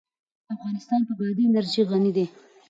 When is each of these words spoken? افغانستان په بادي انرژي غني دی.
افغانستان 0.53 1.01
په 1.07 1.13
بادي 1.19 1.43
انرژي 1.47 1.81
غني 1.89 2.11
دی. 2.17 2.25